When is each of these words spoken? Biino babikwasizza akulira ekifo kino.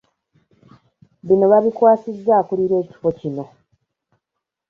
Biino 1.25 1.45
babikwasizza 1.51 2.31
akulira 2.41 2.75
ekifo 2.83 3.09
kino. 3.19 3.43